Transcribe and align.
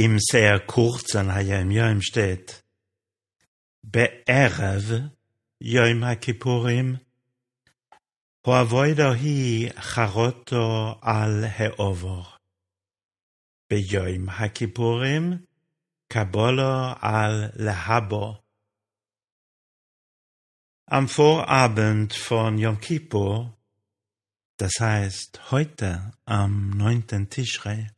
im 0.00 0.18
sehr 0.18 0.60
kurzen 0.60 1.30
Hayom 1.34 1.70
Yom 1.70 2.00
steht, 2.00 2.64
Be'erev 3.82 5.10
Yom 5.58 6.04
HaKippurim, 6.04 7.00
Hoavoido 8.46 9.12
hi 9.12 9.70
charoto 9.92 10.98
al 11.02 11.44
he'ovor. 11.56 12.38
Be'yom 13.68 14.30
HaKippurim, 14.38 15.46
Kabolo 16.08 16.96
al 16.98 17.52
lehabo. 17.56 18.38
Am 20.86 21.08
Vorabend 21.08 22.14
von 22.14 22.56
Yom 22.56 22.80
Kippur, 22.80 23.54
das 24.56 24.72
heißt 24.80 25.50
heute 25.50 26.12
am 26.24 26.70
neunten 26.70 27.28
Tischrei, 27.28 27.90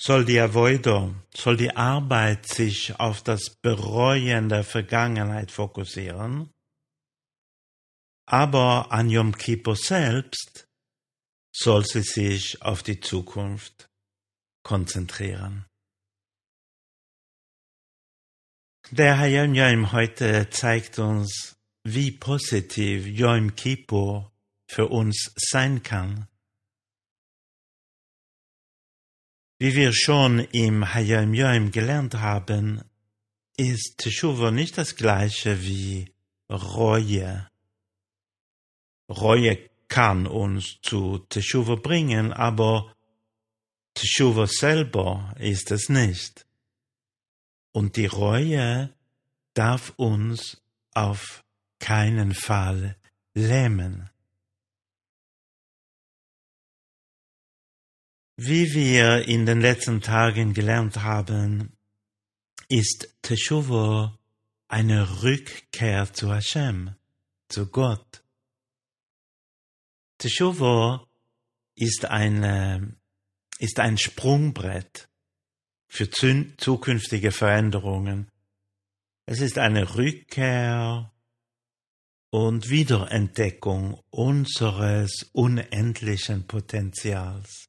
soll 0.00 0.24
die 0.24 0.38
Avoido, 0.38 1.14
soll 1.34 1.56
die 1.56 1.74
Arbeit 1.74 2.46
sich 2.46 2.98
auf 3.00 3.22
das 3.22 3.56
Bereuen 3.60 4.48
der 4.48 4.64
Vergangenheit 4.64 5.50
fokussieren, 5.50 6.50
aber 8.26 8.92
an 8.92 9.10
Yom 9.10 9.36
Kippur 9.36 9.76
selbst 9.76 10.68
soll 11.52 11.84
sie 11.84 12.02
sich 12.02 12.62
auf 12.62 12.82
die 12.82 13.00
Zukunft 13.00 13.88
konzentrieren. 14.62 15.66
Der 18.90 19.18
Hayom 19.18 19.54
Yom 19.54 19.92
heute 19.92 20.48
zeigt 20.50 20.98
uns, 20.98 21.56
wie 21.84 22.12
positiv 22.12 23.06
Yom 23.06 23.54
Kippur 23.56 24.30
für 24.70 24.88
uns 24.88 25.32
sein 25.36 25.82
kann. 25.82 26.28
Wie 29.60 29.74
wir 29.74 29.92
schon 29.92 30.38
im 30.38 30.94
Hayom 30.94 31.34
Yom 31.34 31.72
gelernt 31.72 32.14
haben, 32.14 32.82
ist 33.56 33.98
Teshuva 33.98 34.52
nicht 34.52 34.78
das 34.78 34.94
gleiche 34.94 35.64
wie 35.64 36.12
Reue. 36.48 37.50
Reue 39.10 39.58
kann 39.88 40.28
uns 40.28 40.78
zu 40.82 41.18
Teshuva 41.28 41.74
bringen, 41.74 42.32
aber 42.32 42.94
Teshuva 43.94 44.46
selber 44.46 45.34
ist 45.40 45.72
es 45.72 45.88
nicht. 45.88 46.46
Und 47.72 47.96
die 47.96 48.06
Reue 48.06 48.94
darf 49.54 49.92
uns 49.96 50.62
auf 50.94 51.42
keinen 51.80 52.32
Fall 52.32 52.96
lähmen. 53.34 54.08
Wie 58.40 58.72
wir 58.72 59.26
in 59.26 59.46
den 59.46 59.60
letzten 59.60 60.00
Tagen 60.00 60.54
gelernt 60.54 61.02
haben, 61.02 61.76
ist 62.68 63.16
Teshuva 63.20 64.16
eine 64.68 65.24
Rückkehr 65.24 66.14
zu 66.14 66.32
Hashem, 66.32 66.94
zu 67.48 67.66
Gott. 67.66 68.22
Teshuva 70.18 71.04
ist, 71.74 72.04
eine, 72.04 72.94
ist 73.58 73.80
ein 73.80 73.98
Sprungbrett 73.98 75.08
für 75.88 76.08
zukünftige 76.08 77.32
Veränderungen. 77.32 78.30
Es 79.26 79.40
ist 79.40 79.58
eine 79.58 79.96
Rückkehr 79.96 81.12
und 82.30 82.70
Wiederentdeckung 82.70 84.00
unseres 84.10 85.28
unendlichen 85.32 86.46
Potenzials. 86.46 87.68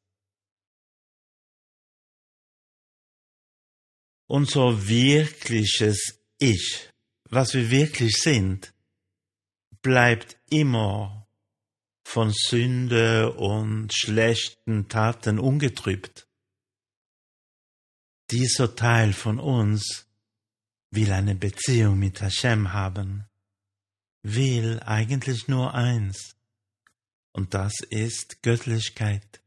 Unser 4.29 4.87
wirkliches 4.87 6.19
Ich, 6.37 6.91
was 7.29 7.55
wir 7.55 7.71
wirklich 7.71 8.17
sind, 8.21 8.73
bleibt 9.81 10.37
immer 10.51 11.27
von 12.03 12.31
Sünde 12.31 13.33
und 13.33 13.91
schlechten 13.91 14.87
Taten 14.87 15.39
ungetrübt. 15.39 16.27
Dieser 18.29 18.75
Teil 18.75 19.13
von 19.13 19.39
uns 19.39 20.07
will 20.91 21.11
eine 21.11 21.33
Beziehung 21.33 21.97
mit 21.97 22.21
Hashem 22.21 22.71
haben, 22.71 23.25
will 24.21 24.79
eigentlich 24.85 25.47
nur 25.47 25.73
eins, 25.73 26.35
und 27.31 27.55
das 27.55 27.79
ist 27.89 28.43
Göttlichkeit. 28.43 29.41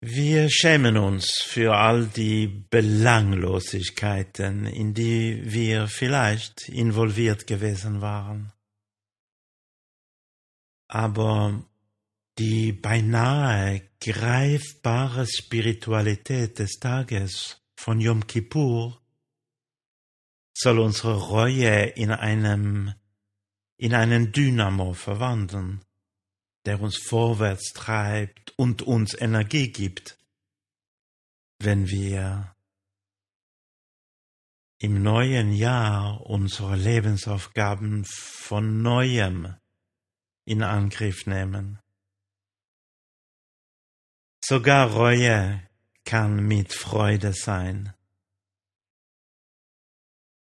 Wir 0.00 0.48
schämen 0.48 0.96
uns 0.96 1.42
für 1.42 1.76
all 1.76 2.06
die 2.06 2.46
Belanglosigkeiten, 2.46 4.64
in 4.64 4.94
die 4.94 5.42
wir 5.44 5.88
vielleicht 5.88 6.68
involviert 6.68 7.48
gewesen 7.48 8.00
waren. 8.00 8.52
Aber 10.86 11.64
die 12.38 12.72
beinahe 12.72 13.90
greifbare 14.00 15.26
Spiritualität 15.26 16.60
des 16.60 16.78
Tages 16.78 17.60
von 17.74 18.00
Yom 18.00 18.24
Kippur 18.24 19.02
soll 20.56 20.78
unsere 20.78 21.16
Reue 21.16 21.86
in 21.86 22.12
einem, 22.12 22.94
in 23.76 23.94
einen 23.94 24.30
Dynamo 24.30 24.92
verwandeln 24.92 25.84
der 26.68 26.82
uns 26.82 26.98
vorwärts 26.98 27.72
treibt 27.72 28.52
und 28.58 28.82
uns 28.82 29.18
Energie 29.18 29.72
gibt, 29.72 30.18
wenn 31.58 31.88
wir 31.88 32.54
im 34.78 35.02
neuen 35.02 35.54
Jahr 35.54 36.20
unsere 36.26 36.76
Lebensaufgaben 36.76 38.04
von 38.04 38.82
neuem 38.82 39.56
in 40.44 40.62
Angriff 40.62 41.24
nehmen. 41.24 41.78
Sogar 44.44 44.92
Reue 44.92 45.66
kann 46.04 46.46
mit 46.46 46.74
Freude 46.74 47.32
sein. 47.32 47.94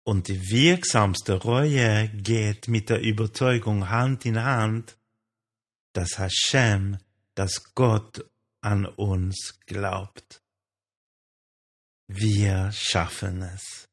Und 0.04 0.28
die 0.28 0.41
wirksamste 0.50 1.34
Reue 1.34 2.09
geht 2.10 2.69
mit 2.69 2.91
der 2.91 3.00
Überzeugung 3.00 3.91
Hand 3.91 4.25
in 4.25 4.41
Hand, 4.41 4.97
dass 5.92 6.19
Hashem, 6.19 6.98
dass 7.34 7.75
Gott 7.75 8.25
an 8.60 8.86
uns 8.86 9.60
glaubt. 9.66 10.42
Wir 12.06 12.70
schaffen 12.72 13.42
es. 13.42 13.88